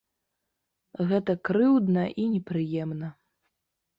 [1.09, 3.13] Гэта крыўдна і непрыемна.